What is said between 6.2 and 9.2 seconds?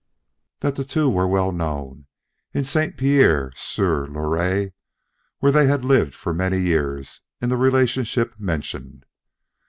many years in the relationship mentioned.